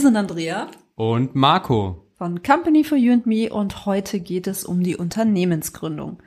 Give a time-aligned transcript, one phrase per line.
[0.00, 4.82] Sind Andrea und Marco von Company for You and Me und heute geht es um
[4.82, 6.22] die Unternehmensgründung.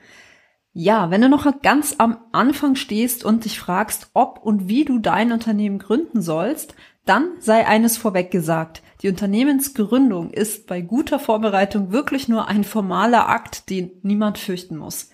[0.71, 4.99] Ja, wenn du noch ganz am Anfang stehst und dich fragst, ob und wie du
[4.99, 8.81] dein Unternehmen gründen sollst, dann sei eines vorweg gesagt.
[9.01, 15.09] Die Unternehmensgründung ist bei guter Vorbereitung wirklich nur ein formaler Akt, den niemand fürchten muss.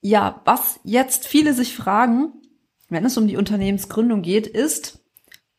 [0.00, 2.32] Ja, was jetzt viele sich fragen,
[2.88, 5.01] wenn es um die Unternehmensgründung geht, ist,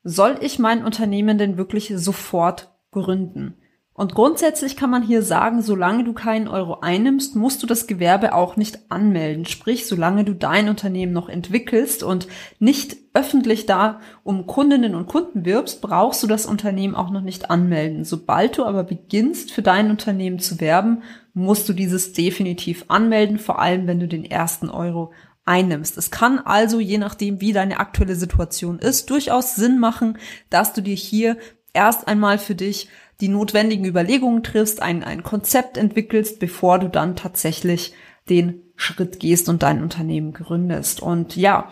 [0.04, 3.56] soll ich mein Unternehmen denn wirklich sofort gründen?
[3.96, 8.34] Und grundsätzlich kann man hier sagen, solange du keinen Euro einnimmst, musst du das Gewerbe
[8.34, 9.46] auch nicht anmelden.
[9.46, 15.46] Sprich, solange du dein Unternehmen noch entwickelst und nicht öffentlich da um Kundinnen und Kunden
[15.46, 18.04] wirbst, brauchst du das Unternehmen auch noch nicht anmelden.
[18.04, 21.04] Sobald du aber beginnst, für dein Unternehmen zu werben,
[21.36, 25.12] musst du dieses definitiv anmelden, vor allem wenn du den ersten Euro
[25.46, 25.98] einnimmst.
[25.98, 30.18] Es kann also, je nachdem, wie deine aktuelle Situation ist, durchaus Sinn machen,
[30.50, 31.38] dass du dir hier
[31.74, 32.90] erst einmal für dich
[33.22, 37.94] die notwendigen Überlegungen triffst, ein, ein Konzept entwickelst, bevor du dann tatsächlich
[38.30, 41.02] den Schritt gehst und dein Unternehmen gründest.
[41.02, 41.70] Und ja,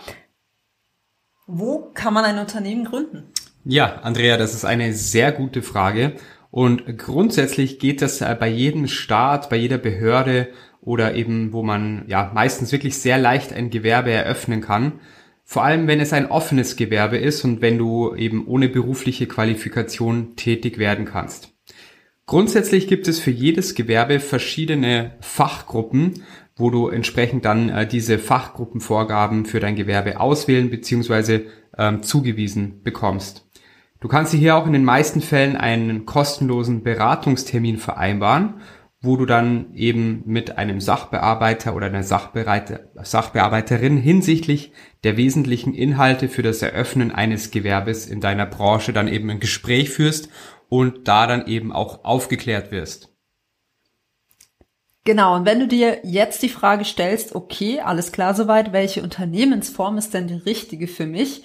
[1.47, 3.31] wo kann man ein Unternehmen gründen?
[3.63, 6.15] Ja, Andrea, das ist eine sehr gute Frage.
[6.51, 10.49] Und grundsätzlich geht das bei jedem Staat, bei jeder Behörde
[10.81, 14.99] oder eben, wo man ja meistens wirklich sehr leicht ein Gewerbe eröffnen kann.
[15.45, 20.35] Vor allem, wenn es ein offenes Gewerbe ist und wenn du eben ohne berufliche Qualifikation
[20.35, 21.53] tätig werden kannst.
[22.25, 26.23] Grundsätzlich gibt es für jedes Gewerbe verschiedene Fachgruppen,
[26.55, 31.41] wo du entsprechend dann äh, diese Fachgruppenvorgaben für dein Gewerbe auswählen bzw.
[31.77, 33.50] Ähm, zugewiesen bekommst.
[34.01, 38.55] Du kannst hier auch in den meisten Fällen einen kostenlosen Beratungstermin vereinbaren
[39.01, 44.73] wo du dann eben mit einem Sachbearbeiter oder einer Sachbereiter, Sachbearbeiterin hinsichtlich
[45.03, 49.89] der wesentlichen Inhalte für das Eröffnen eines Gewerbes in deiner Branche dann eben ein Gespräch
[49.89, 50.29] führst
[50.69, 53.09] und da dann eben auch aufgeklärt wirst.
[55.03, 59.97] Genau, und wenn du dir jetzt die Frage stellst, okay, alles klar soweit, welche Unternehmensform
[59.97, 61.43] ist denn die richtige für mich?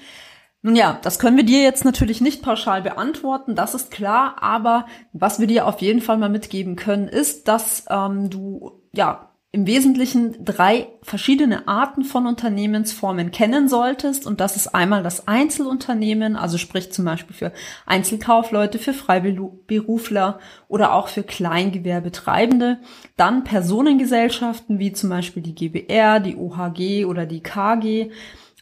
[0.66, 4.86] Nun ja, das können wir dir jetzt natürlich nicht pauschal beantworten, das ist klar, aber
[5.12, 9.68] was wir dir auf jeden Fall mal mitgeben können, ist, dass ähm, du ja im
[9.68, 14.26] Wesentlichen drei verschiedene Arten von Unternehmensformen kennen solltest.
[14.26, 17.52] Und das ist einmal das Einzelunternehmen, also sprich zum Beispiel für
[17.86, 22.78] Einzelkaufleute, für Freiberufler oder auch für Kleingewerbetreibende.
[23.16, 28.10] Dann Personengesellschaften wie zum Beispiel die GBR, die OHG oder die KG.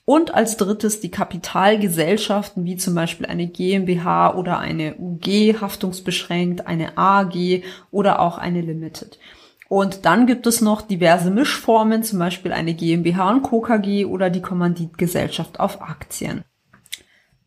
[0.07, 6.99] Und als drittes die Kapitalgesellschaften, wie zum Beispiel eine GmbH oder eine UG haftungsbeschränkt, eine
[6.99, 9.19] AG oder auch eine Limited.
[9.69, 13.63] Und dann gibt es noch diverse Mischformen, zum Beispiel eine GmbH und Co.
[13.63, 16.45] KG oder die Kommanditgesellschaft auf Aktien.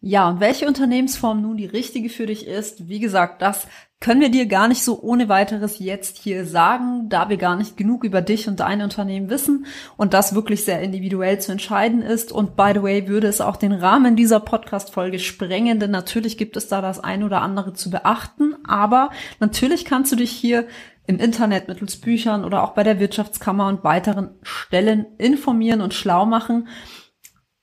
[0.01, 3.67] Ja, und welche Unternehmensform nun die richtige für dich ist, wie gesagt, das
[3.99, 7.77] können wir dir gar nicht so ohne weiteres jetzt hier sagen, da wir gar nicht
[7.77, 9.65] genug über dich und dein Unternehmen wissen
[9.97, 12.31] und das wirklich sehr individuell zu entscheiden ist.
[12.31, 16.57] Und by the way, würde es auch den Rahmen dieser Podcast-Folge sprengen, denn natürlich gibt
[16.57, 19.09] es da das ein oder andere zu beachten, aber
[19.39, 20.67] natürlich kannst du dich hier
[21.07, 26.25] im Internet mittels Büchern oder auch bei der Wirtschaftskammer und weiteren Stellen informieren und schlau
[26.25, 26.67] machen.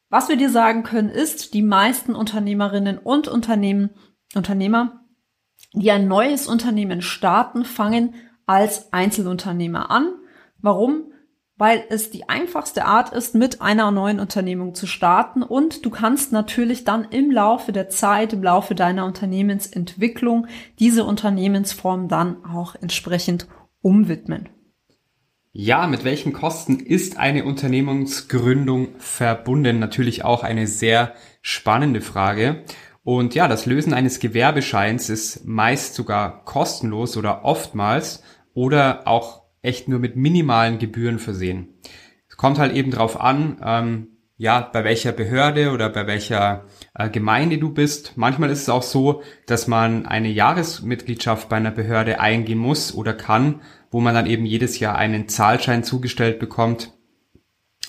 [0.09, 3.91] Was wir dir sagen können, ist, die meisten Unternehmerinnen und Unternehmen,
[4.35, 5.04] Unternehmer
[5.75, 8.15] die ein neues Unternehmen starten, fangen
[8.47, 10.15] als Einzelunternehmer an.
[10.61, 11.13] Warum?
[11.57, 16.33] Weil es die einfachste Art ist, mit einer neuen Unternehmung zu starten und du kannst
[16.33, 20.47] natürlich dann im Laufe der Zeit, im Laufe deiner Unternehmensentwicklung
[20.79, 23.47] diese Unternehmensform dann auch entsprechend
[23.83, 24.49] umwidmen.
[25.57, 29.79] Ja, mit welchen Kosten ist eine Unternehmensgründung verbunden?
[29.79, 32.65] Natürlich auch eine sehr spannende Frage.
[33.05, 38.23] Und ja, das Lösen eines Gewerbescheins ist meist sogar kostenlos oder oftmals
[38.55, 41.69] oder auch echt nur mit minimalen Gebühren versehen.
[42.29, 46.65] Es kommt halt eben drauf an, ähm, ja, bei welcher Behörde oder bei welcher
[46.95, 48.15] äh, Gemeinde du bist.
[48.17, 53.15] Manchmal ist es auch so, dass man eine Jahresmitgliedschaft bei einer Behörde eingehen muss oder
[53.15, 53.61] kann,
[53.91, 56.94] wo man dann eben jedes Jahr einen Zahlschein zugestellt bekommt.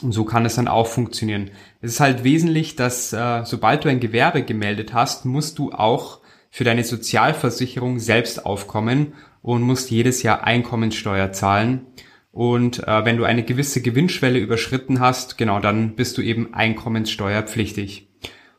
[0.01, 1.51] Und so kann es dann auch funktionieren.
[1.81, 6.19] Es ist halt wesentlich, dass äh, sobald du ein Gewerbe gemeldet hast, musst du auch
[6.49, 11.87] für deine Sozialversicherung selbst aufkommen und musst jedes Jahr Einkommensteuer zahlen.
[12.31, 18.09] Und äh, wenn du eine gewisse Gewinnschwelle überschritten hast, genau, dann bist du eben einkommenssteuerpflichtig.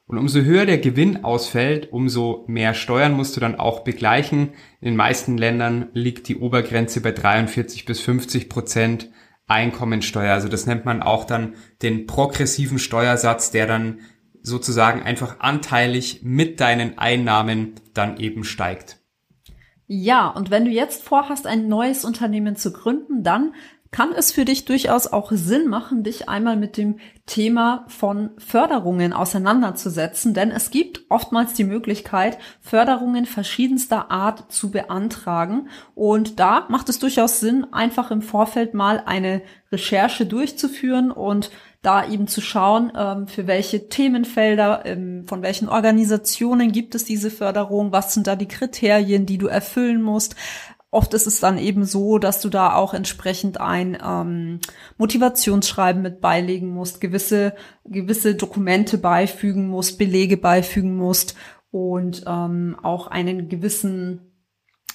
[0.07, 4.51] Und umso höher der Gewinn ausfällt, umso mehr Steuern musst du dann auch begleichen.
[4.81, 9.11] In den meisten Ländern liegt die Obergrenze bei 43 bis 50 Prozent
[9.47, 10.33] Einkommensteuer.
[10.33, 14.01] Also das nennt man auch dann den progressiven Steuersatz, der dann
[14.43, 18.99] sozusagen einfach anteilig mit deinen Einnahmen dann eben steigt.
[19.89, 23.55] Ja, und wenn du jetzt vorhast, ein neues Unternehmen zu gründen, dann
[23.97, 29.15] kann es für dich durchaus auch Sinn machen, dich einmal mit dem Thema von Förderungen
[29.15, 35.71] auseinanderzusetzen, denn es gibt oftmals die Möglichkeit, Förderungen verschiedenster Art zu beantragen.
[35.95, 39.41] Und da macht es durchaus Sinn, einfach im Vorfeld mal eine
[39.73, 41.51] Recherche durchzuführen und
[41.81, 47.31] da eben zu schauen, ähm, für welche Themenfelder, ähm, von welchen Organisationen gibt es diese
[47.31, 50.37] Förderung, was sind da die Kriterien, die du erfüllen musst,
[50.97, 54.61] Oft ist es dann eben so, dass du da auch entsprechend ein ähm,
[54.97, 57.55] Motivationsschreiben mit beilegen musst, gewisse,
[57.85, 61.37] gewisse Dokumente beifügen musst, Belege beifügen musst
[61.71, 64.33] und ähm, auch einen gewissen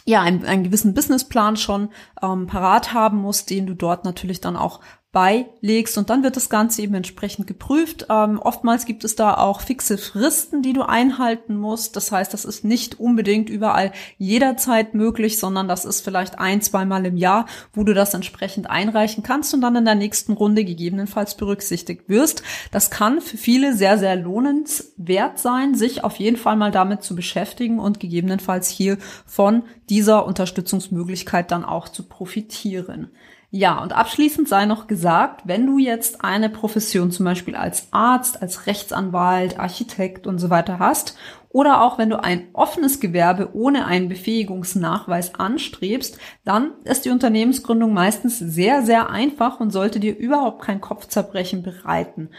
[0.03, 1.89] ja, einen, einen gewissen Businessplan schon
[2.23, 4.79] ähm, parat haben musst, den du dort natürlich dann auch
[5.11, 8.05] beilegst und dann wird das Ganze eben entsprechend geprüft.
[8.09, 11.97] Ähm, oftmals gibt es da auch fixe Fristen, die du einhalten musst.
[11.97, 17.05] Das heißt, das ist nicht unbedingt überall jederzeit möglich, sondern das ist vielleicht ein, zweimal
[17.05, 21.35] im Jahr, wo du das entsprechend einreichen kannst und dann in der nächsten Runde gegebenenfalls
[21.35, 22.41] berücksichtigt wirst.
[22.71, 27.15] Das kann für viele sehr, sehr lohnenswert sein, sich auf jeden Fall mal damit zu
[27.15, 33.09] beschäftigen und gegebenenfalls hier von dieser Unterstützungsmöglichkeit dann auch zu profitieren.
[33.53, 38.41] Ja, und abschließend sei noch gesagt, wenn du jetzt eine Profession zum Beispiel als Arzt,
[38.41, 41.17] als Rechtsanwalt, Architekt und so weiter hast,
[41.49, 47.93] oder auch wenn du ein offenes Gewerbe ohne einen Befähigungsnachweis anstrebst, dann ist die Unternehmensgründung
[47.93, 52.29] meistens sehr, sehr einfach und sollte dir überhaupt kein Kopfzerbrechen bereiten.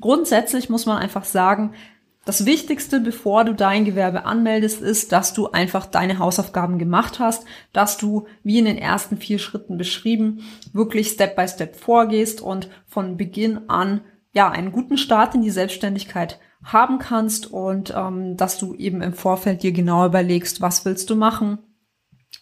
[0.00, 1.74] Grundsätzlich muss man einfach sagen,
[2.24, 7.44] das Wichtigste, bevor du dein Gewerbe anmeldest, ist, dass du einfach deine Hausaufgaben gemacht hast,
[7.72, 12.68] dass du, wie in den ersten vier Schritten beschrieben, wirklich Step by Step vorgehst und
[12.86, 14.02] von Beginn an
[14.32, 19.14] ja einen guten Start in die Selbstständigkeit haben kannst und ähm, dass du eben im
[19.14, 21.58] Vorfeld dir genau überlegst, was willst du machen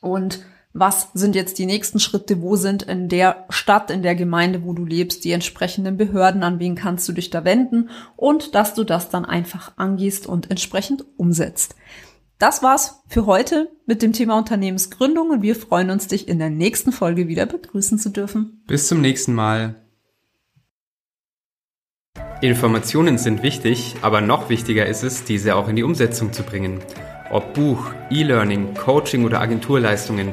[0.02, 4.64] und was sind jetzt die nächsten Schritte, wo sind in der Stadt, in der Gemeinde,
[4.64, 8.74] wo du lebst, die entsprechenden Behörden, an wen kannst du dich da wenden und dass
[8.74, 11.74] du das dann einfach angehst und entsprechend umsetzt.
[12.38, 16.50] Das war's für heute mit dem Thema Unternehmensgründung und wir freuen uns, dich in der
[16.50, 18.62] nächsten Folge wieder begrüßen zu dürfen.
[18.66, 19.74] Bis zum nächsten Mal.
[22.40, 26.80] Informationen sind wichtig, aber noch wichtiger ist es, diese auch in die Umsetzung zu bringen.
[27.30, 30.32] Ob Buch, E-Learning, Coaching oder Agenturleistungen,